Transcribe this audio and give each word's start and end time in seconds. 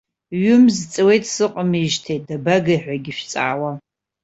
Ҩымз 0.41 0.75
ҵуеит 0.93 1.23
сыҟамижьҭеи, 1.33 2.19
дабагеи 2.27 2.81
ҳәагьы 2.83 3.13
шәҵаауам! 3.17 3.77